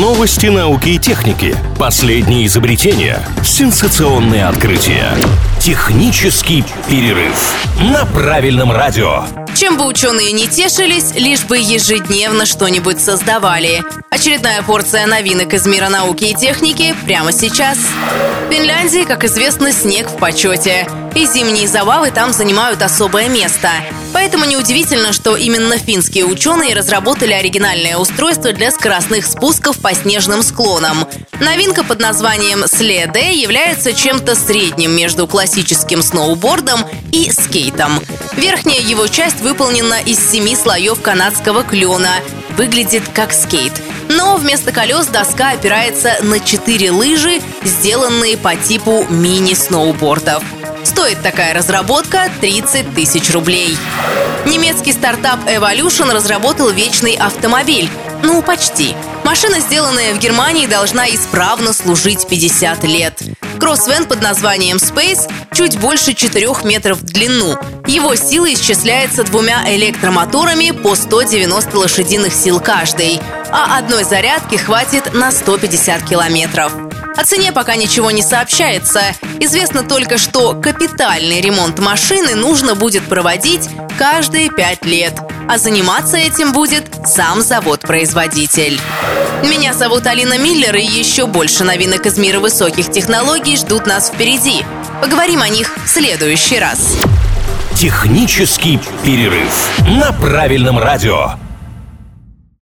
[0.00, 1.54] Новости науки и техники.
[1.78, 3.20] Последние изобретения.
[3.44, 5.12] Сенсационные открытия.
[5.60, 7.34] Технический перерыв.
[7.78, 9.24] На правильном радио.
[9.54, 13.82] Чем бы ученые не тешились, лишь бы ежедневно что-нибудь создавали.
[14.12, 17.78] Очередная порция новинок из мира науки и техники прямо сейчас.
[17.78, 20.86] В Финляндии, как известно, снег в почете.
[21.14, 23.70] И зимние забавы там занимают особое место.
[24.12, 31.08] Поэтому неудивительно, что именно финские ученые разработали оригинальное устройство для скоростных спусков по снежным склонам.
[31.40, 37.98] Новинка под названием Следе является чем-то средним между классическим сноубордом и скейтом.
[38.36, 42.16] Верхняя его часть выполнена из семи слоев канадского клена.
[42.58, 43.72] Выглядит как скейт.
[44.16, 50.42] Но вместо колес доска опирается на четыре лыжи, сделанные по типу мини-сноубордов.
[50.84, 53.76] Стоит такая разработка 30 тысяч рублей.
[54.44, 57.88] Немецкий стартап Evolution разработал вечный автомобиль.
[58.22, 58.94] Ну, почти.
[59.24, 63.22] Машина, сделанная в Германии, должна исправно служить 50 лет.
[63.58, 67.56] Кроссвен под названием Space чуть больше 4 метров в длину.
[67.86, 73.20] Его сила исчисляется двумя электромоторами по 190 лошадиных сил каждый,
[73.52, 76.72] а одной зарядки хватит на 150 километров.
[77.16, 79.02] О цене пока ничего не сообщается.
[79.38, 85.14] Известно только, что капитальный ремонт машины нужно будет проводить каждые пять лет.
[85.48, 88.80] А заниматься этим будет сам завод-производитель.
[89.42, 94.64] Меня зовут Алина Миллер, и еще больше новинок из мира высоких технологий ждут нас впереди.
[95.02, 96.96] Поговорим о них в следующий раз.
[97.74, 101.32] Технический перерыв на правильном радио.